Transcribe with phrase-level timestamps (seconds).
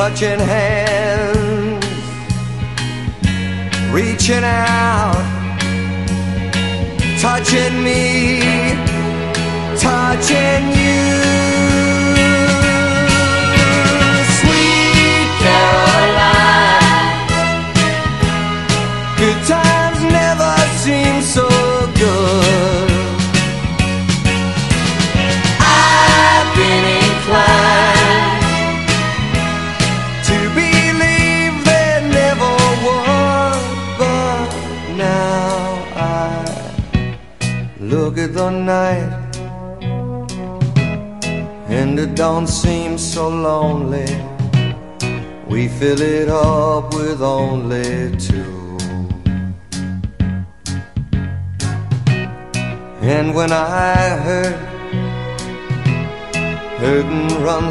[0.00, 1.84] touching hands,
[3.92, 5.12] reaching out,
[7.20, 8.40] touching me,
[9.76, 11.04] touching you.
[14.38, 16.19] Sweet Caroline.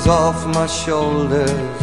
[0.07, 1.79] off my shoulders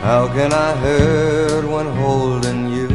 [0.00, 2.88] How can I hurt when holding you?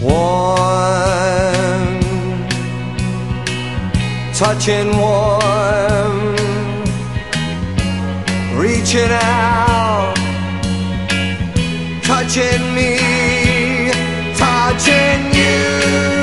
[0.00, 0.68] Warm
[4.34, 6.34] Touching warm
[8.56, 10.14] Reaching out
[12.04, 12.90] Touching me
[14.36, 16.17] Touching you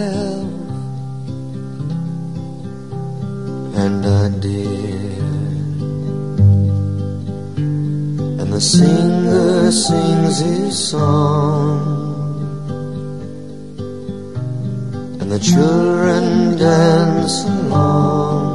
[0.00, 0.50] myself
[3.82, 5.18] And I did.
[8.40, 11.80] And the singer sings his song.
[15.20, 18.48] And the children dance along.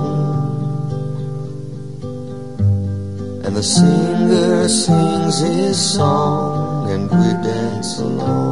[3.46, 8.45] And the singer sings his song And we dance along.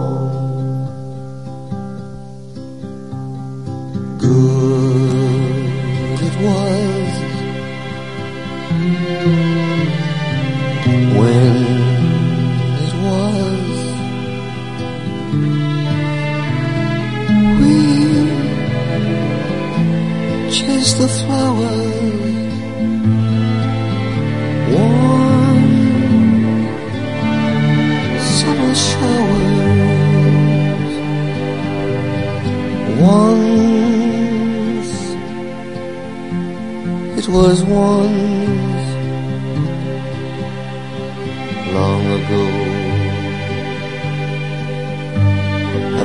[4.36, 4.63] Oh.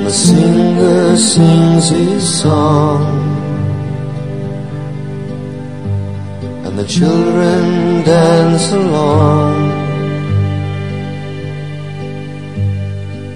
[0.09, 3.05] the singer sings his song
[6.65, 9.55] And the children dance along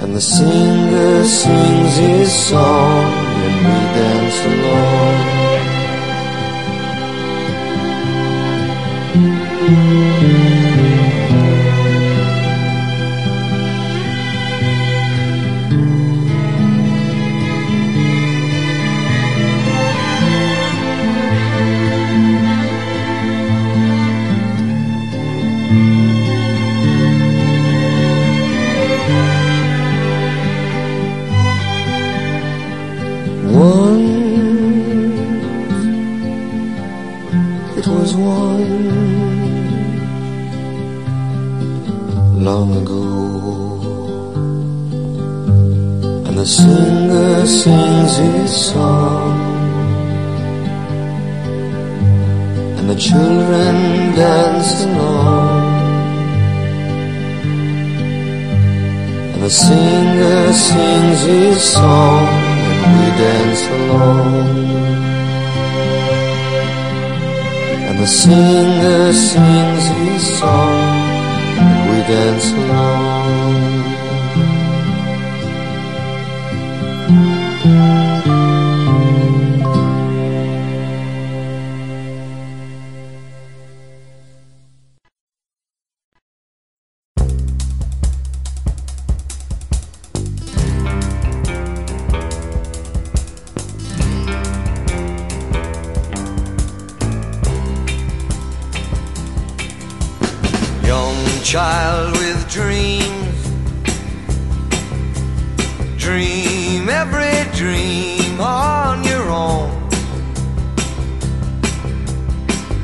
[0.01, 3.13] And the singer sings his song
[3.45, 5.33] And we dance along.
[46.43, 49.31] The singer sings his song.
[52.79, 53.77] And the children
[54.17, 55.63] dance along.
[59.33, 62.27] And the singer sings his song.
[62.71, 64.59] And we dance along.
[67.89, 70.75] And the singer sings his song
[71.63, 73.92] and we dance along.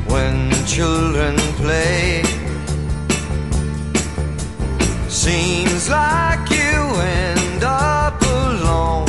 [0.09, 2.23] When children play,
[5.07, 6.77] seems like you
[7.21, 9.07] end up alone.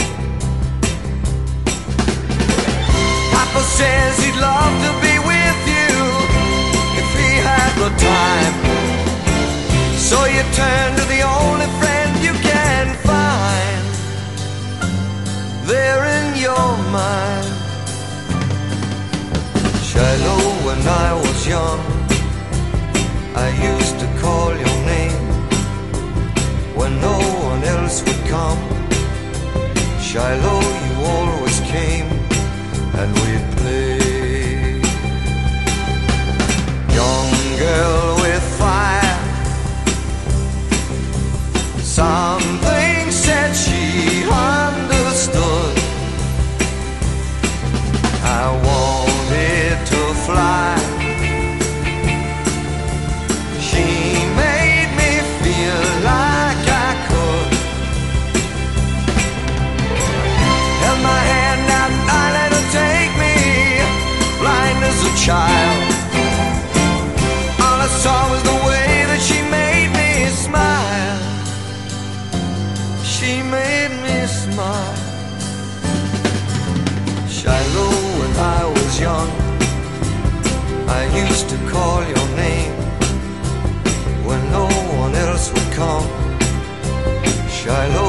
[3.33, 5.95] Papa says he'd love to be with you
[7.01, 8.55] if he had the time.
[9.97, 13.83] So you turn to the only friend you can find
[15.67, 17.40] there in your mind.
[19.91, 21.81] Shiloh, when I was young,
[23.35, 25.21] I used to call your name
[26.77, 27.19] when no
[27.51, 28.61] one else would come.
[30.01, 32.07] Shiloh, you always came
[33.01, 34.79] and we'd play.
[36.95, 39.19] Young girl with fire.
[41.83, 44.60] Something said she understood.
[85.81, 86.05] Come.
[87.49, 88.00] Shiloh,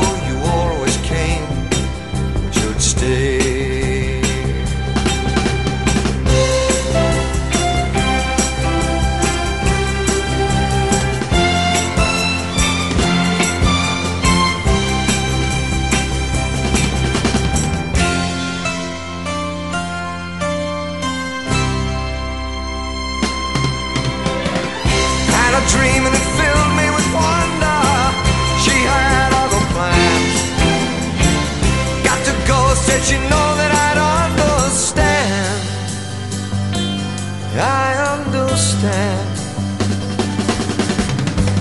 [38.83, 39.37] understand.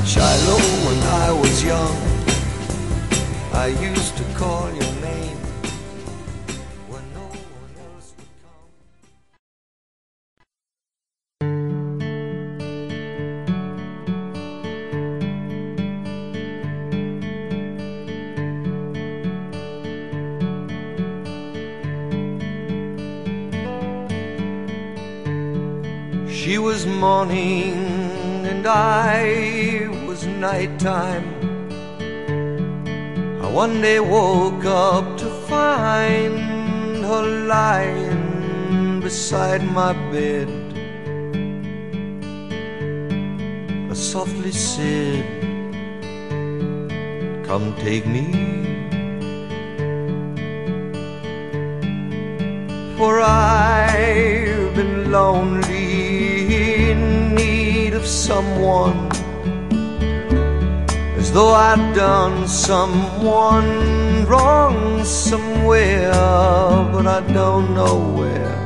[0.06, 1.96] Shiloh, when I was young,
[3.52, 4.89] I used to call your
[27.28, 31.28] and I was nighttime.
[33.42, 40.48] I one day woke up to find her lying beside my bed.
[43.90, 45.24] I softly said,
[47.44, 48.26] Come take me.
[52.96, 56.29] For I've been lonely
[58.30, 59.00] someone
[61.20, 63.70] As though I'd done someone
[64.30, 66.12] wrong somewhere
[66.92, 68.56] But I don't know where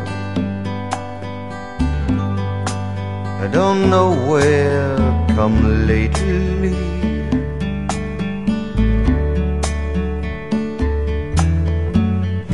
[3.45, 4.97] I don't know where
[5.39, 5.59] come
[5.93, 6.77] lately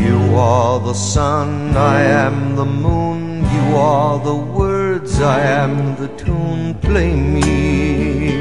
[0.05, 3.21] You are the sun, I am the moon.
[3.57, 4.39] You are the
[5.23, 8.41] I am the tune, play me.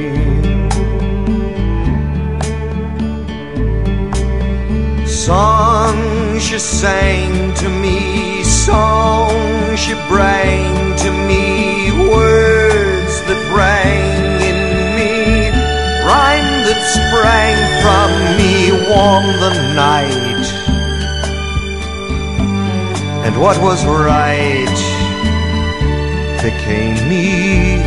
[5.05, 14.61] Song she sang to me, song she brang to me Words that rang in
[14.95, 15.49] me,
[16.07, 18.09] rhyme that sprang from
[18.39, 20.45] me Warm the night,
[23.25, 24.88] and what was right
[26.41, 27.77] became me.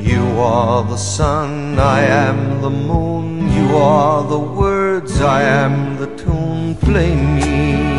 [0.00, 3.50] You are the sun, I am the moon.
[3.52, 6.76] You are the words, I am the tune.
[6.76, 7.91] Play me.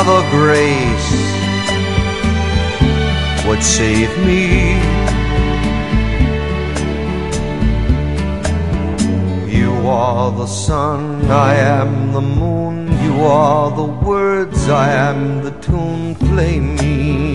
[0.00, 1.10] Another grace
[3.46, 4.78] would save me.
[9.46, 12.88] You are the sun, I am the moon.
[13.04, 16.14] You are the words, I am the tune.
[16.14, 17.34] Play me.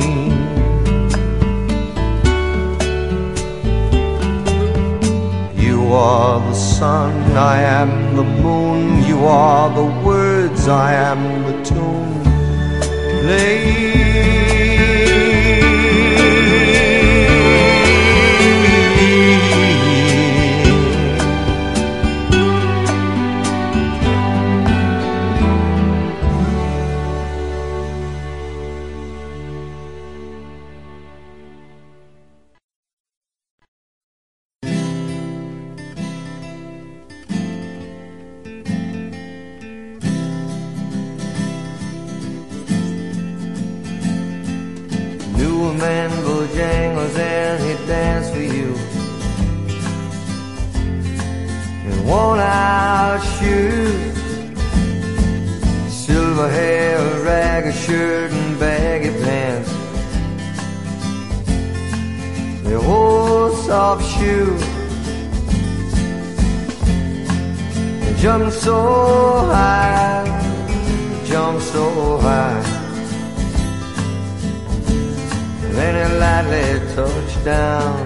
[5.55, 9.03] You are the sun, I am the moon.
[9.03, 12.34] You are the words, I am the tune.
[13.25, 14.44] Play.
[52.35, 54.17] Worn out shoes.
[55.89, 59.71] Silver hair, a ragged shirt and baggy pants.
[62.63, 64.61] They wore soft shoes.
[68.01, 68.77] They jumped so
[69.53, 70.23] high
[71.25, 72.61] Jumped so high.
[75.75, 78.04] Then it lightly touched down.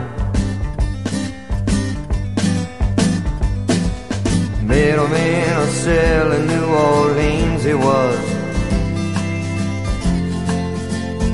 [4.70, 8.20] Middleman of cell in New Orleans he was.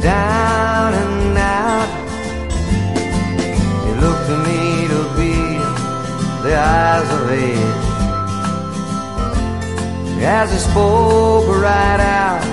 [0.01, 1.89] Down and out.
[3.85, 5.35] He looked to me to be
[6.45, 7.85] the eyes of age.
[10.23, 12.43] As he spoke right out.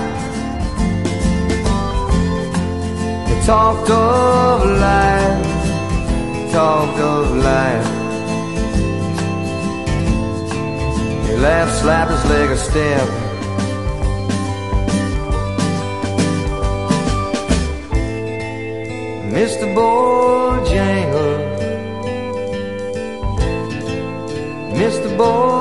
[3.29, 7.92] He talked of life, talked of life.
[11.33, 13.07] He laughed, slapped his leg a step.
[19.33, 19.65] Mr.
[19.73, 21.41] Bojangles,
[24.77, 25.09] Mr.
[25.17, 25.52] Bojangles,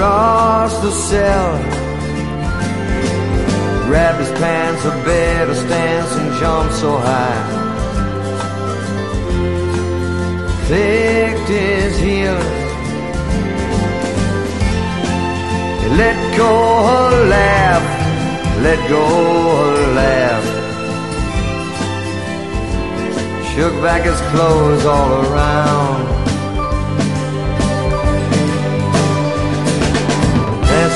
[0.00, 1.58] Crossed the cell,
[3.86, 7.42] grabbed his pants a better stance and jumped so high.
[10.64, 12.44] Clicked his heels.
[15.82, 16.52] He let go
[16.88, 17.84] her laugh,
[18.62, 20.44] let go her laugh.
[23.52, 26.19] Shook back his clothes all around.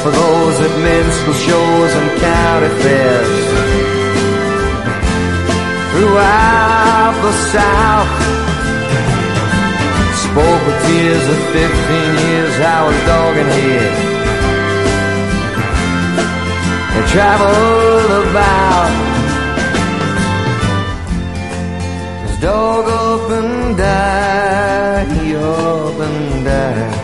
[0.04, 3.44] For those at minstrel shows and county fairs.
[5.92, 8.12] Throughout the South,
[10.24, 13.94] spoke with tears of 15 years I Dog dogging here.
[16.96, 18.92] I traveled about.
[22.26, 27.03] His dog up and died, he up and died.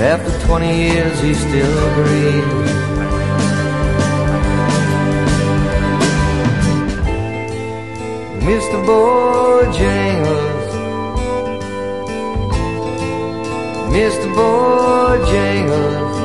[0.00, 2.70] After 20 years, he still grieves.
[8.48, 8.78] Mr.
[8.88, 10.70] Bojangles,
[13.92, 14.28] Mr.
[14.38, 16.16] Bojangles,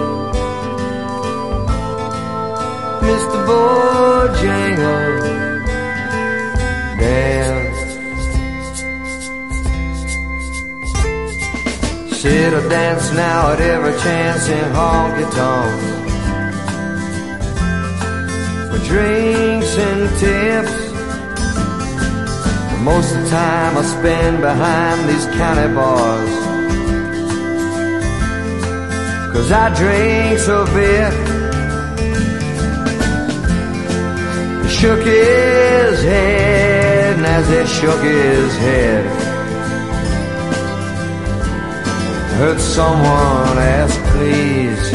[3.04, 3.38] Mr.
[3.46, 5.05] Bojangles,
[12.26, 15.86] Sit or dance now at every chance in honky tonks.
[18.70, 20.76] For drinks and tips.
[22.82, 26.36] Most of the time I spend behind these county bars.
[29.32, 31.14] Cause I drink so bit.
[34.64, 39.25] He shook his head, and as he shook his head,
[42.38, 44.86] heard someone ask, please.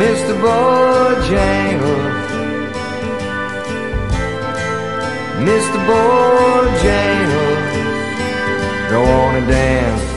[0.03, 0.35] Mr.
[0.44, 2.14] Bojangles,
[5.48, 5.79] Mr.
[5.90, 7.62] Bojangles,
[8.90, 10.13] go on and dance.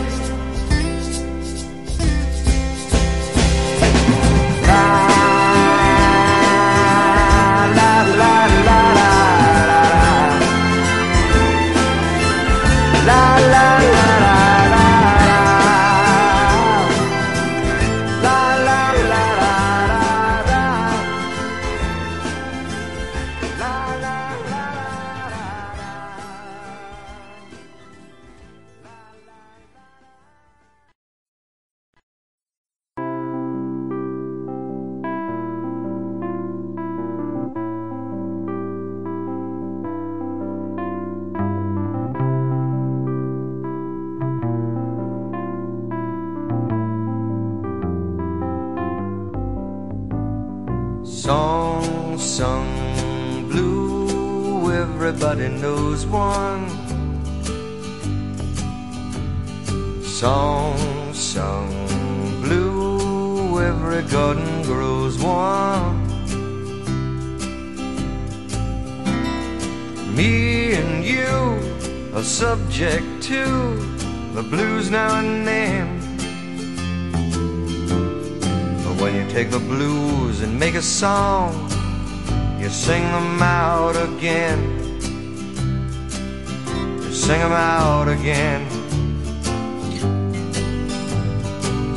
[87.28, 88.62] Sing them out again.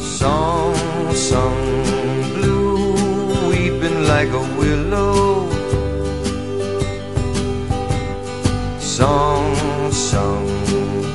[0.01, 0.75] Song
[1.15, 1.85] sung
[2.35, 5.49] blue, weeping like a willow.
[8.81, 9.55] Song
[9.93, 10.49] sung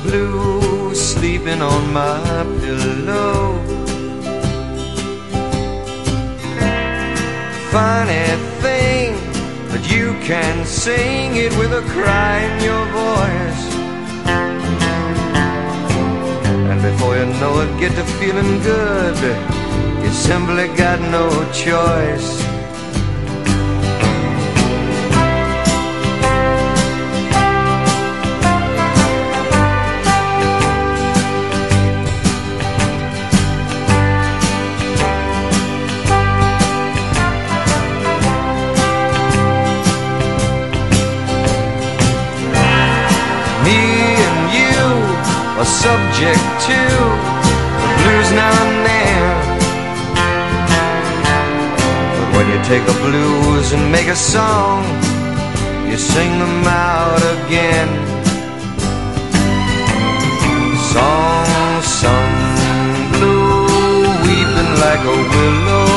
[0.04, 3.76] blue, sleeping on my pillow.
[7.76, 8.26] funny
[8.62, 9.12] thing
[9.70, 13.55] but you can sing it with a cry in your voice.
[16.90, 19.16] Before you know it, get to feeling good.
[20.04, 22.45] You simply got no choice.
[45.66, 46.80] Subject to
[47.82, 49.22] the blues now and then.
[52.16, 54.84] But when you take the blues and make a song,
[55.90, 57.90] you sing them out again.
[60.92, 62.36] Song sung
[63.12, 65.92] blue, weeping like a willow.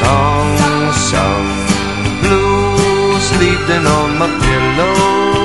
[0.00, 0.50] Song
[1.10, 1.48] sung
[2.22, 5.39] blue, sleeping on my pillow.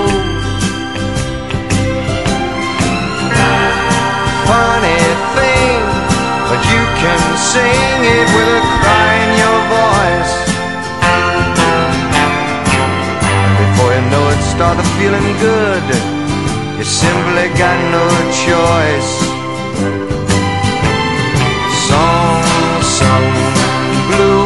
[4.46, 5.02] Funny
[5.36, 5.82] thing,
[6.50, 10.36] but you can sing it with a cry in your voice.
[13.42, 15.86] And before you know it, start feeling good.
[16.78, 18.06] You simply got no
[18.46, 19.12] choice.
[21.88, 23.28] Song sung
[24.10, 24.45] blue.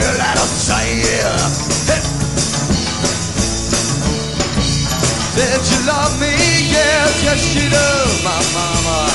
[0.00, 1.36] Girl, I don't say yeah.
[1.88, 2.02] Hey.
[5.36, 6.32] Said you love me,
[6.72, 8.24] yes, yes, she does.
[8.24, 9.08] My mama,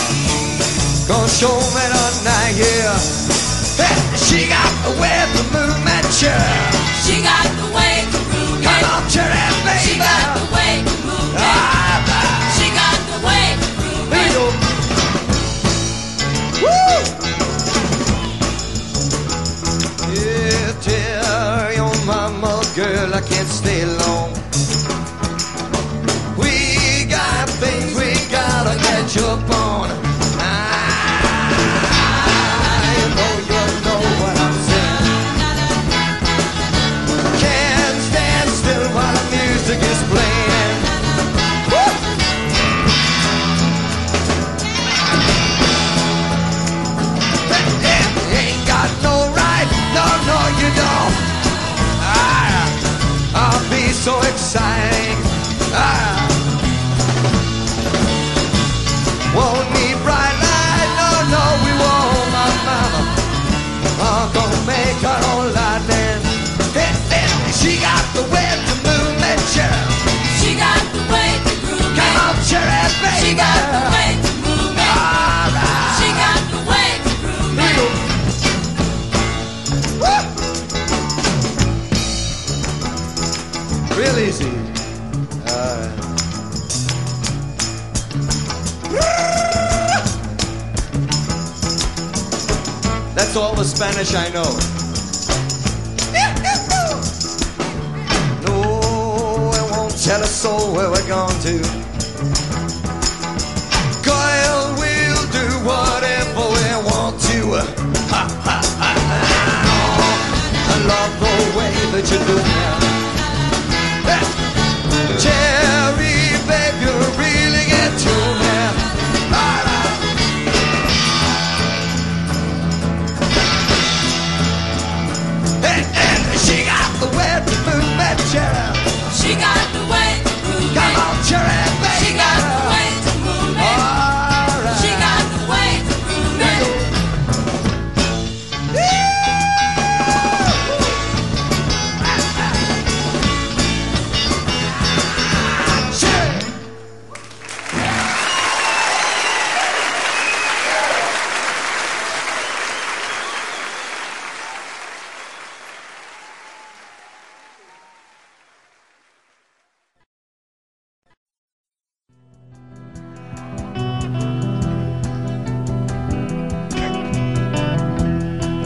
[1.07, 2.97] gonna show me tonight, yeah.
[3.77, 6.39] Hey, she got the way the movement, yeah.
[7.01, 9.33] She got the way to move Come on, cherry,
[9.65, 9.79] baby.
[9.81, 11.00] She got the way
[23.29, 24.31] Can't stay long.
[26.37, 29.60] We got things we gotta catch up on.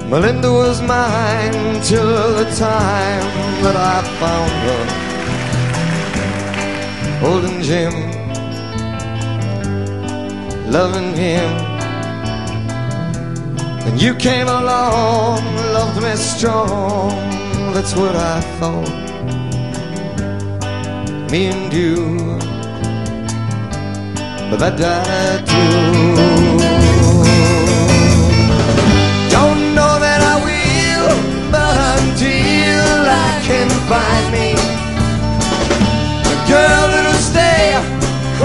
[0.09, 3.25] Melinda was mine till the time
[3.63, 4.85] that I found her.
[7.25, 7.93] Holding Jim,
[10.71, 11.49] loving him.
[13.87, 17.09] And you came along, loved me strong.
[17.73, 18.89] That's what I thought.
[21.31, 22.17] Me and you,
[24.51, 26.64] but that died too.
[33.47, 34.49] Can find me.
[36.33, 37.55] A girl that'll stay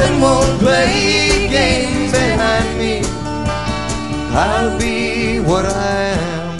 [0.02, 3.02] and won't play games behind me,
[4.32, 6.58] I'll be what I am,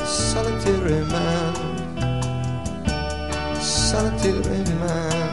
[0.00, 1.54] a solitary man,
[3.56, 5.30] a solitary man.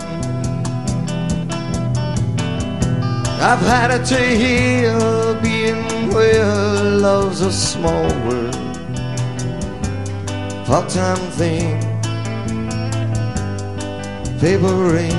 [3.39, 6.45] I've had it to here being where
[6.83, 8.54] love's a small world,
[10.65, 11.80] part-time thing,
[14.39, 15.15] paper ring,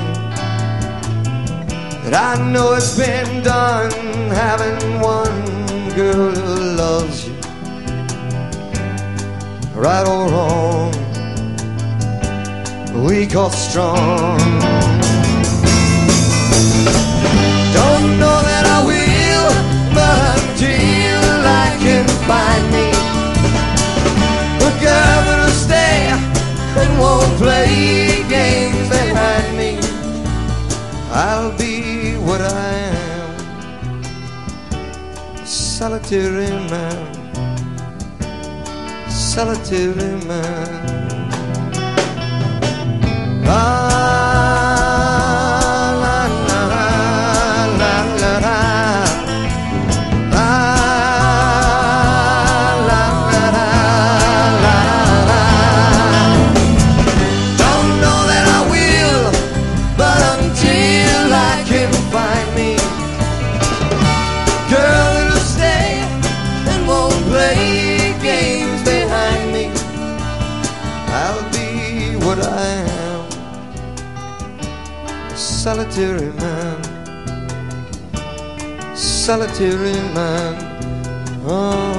[2.03, 3.91] But I know it's been done.
[4.29, 5.41] Having one
[5.95, 7.35] girl who loves you,
[9.73, 10.91] right or wrong,
[13.05, 14.37] weak or strong.
[17.73, 19.49] Don't know that I will,
[19.95, 20.17] but
[21.49, 22.87] I can find me?
[24.67, 25.36] A girl
[26.83, 29.71] and won't play games behind me,
[31.11, 33.33] I'll be what I am,
[35.45, 36.99] solitary man,
[39.09, 40.69] solitary man.
[43.49, 44.46] Ah,
[75.97, 76.77] solitary man,
[78.95, 80.53] solitary man.
[81.43, 81.97] Oh,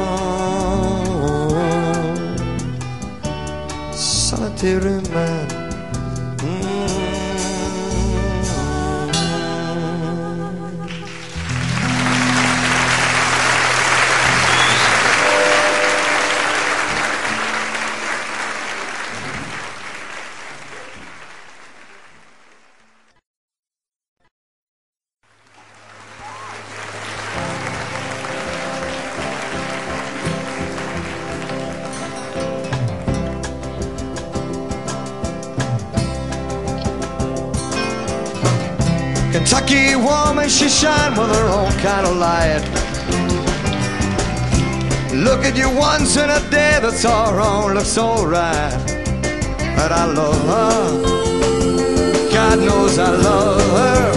[3.93, 5.48] solitary man.
[42.03, 42.63] Light.
[45.13, 48.73] Look at you once in a day, that's all wrong, looks alright.
[49.77, 51.19] But I love her.
[52.31, 54.13] God knows I love her.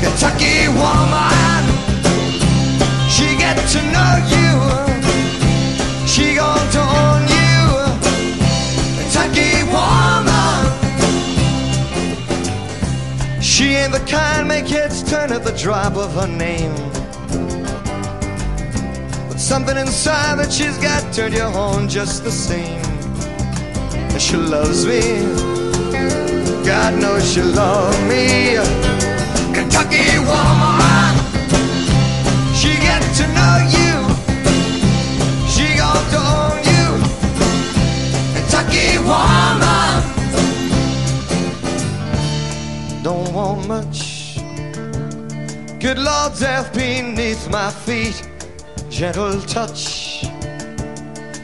[0.00, 1.62] Kentucky woman,
[3.08, 4.47] she get to know you.
[13.68, 16.74] She ain't the kind make heads turn at the drop of her name.
[19.28, 22.80] But something inside that she's got turned you on just the same.
[23.92, 25.02] And she loves me.
[26.64, 28.56] God knows she loves me.
[29.52, 31.12] Kentucky woman.
[32.56, 33.96] She get to know you.
[35.46, 36.88] She got to own you.
[38.32, 40.07] Kentucky woman
[43.08, 44.36] don't want much.
[45.80, 48.18] Good Lord's earth beneath my feet,
[48.90, 50.26] gentle touch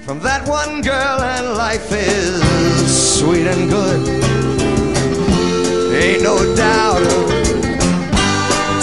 [0.05, 2.43] from that one girl, and life is
[3.17, 4.01] sweet and good.
[6.03, 7.03] Ain't no doubt.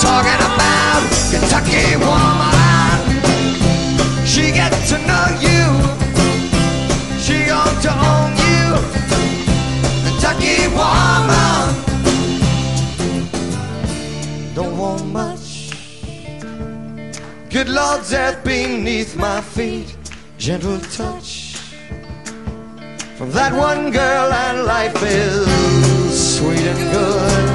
[0.07, 2.97] Talking about Kentucky woman,
[4.25, 5.20] she get to know
[17.71, 19.95] Lord, that beneath my feet,
[20.37, 21.55] gentle touch
[23.15, 25.47] from that one girl, and life is
[26.11, 27.49] sweet and good.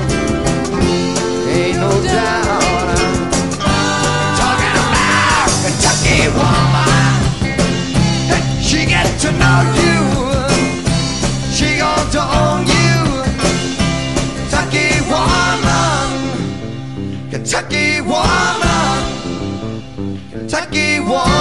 [1.52, 2.96] Ain't no doubt.
[3.60, 7.20] I'm talking about Kentucky woman.
[8.62, 10.00] She get to know you.
[11.52, 12.96] She ought to own you.
[14.38, 16.08] Kentucky woman.
[17.30, 18.65] Kentucky woman
[21.06, 21.35] wall.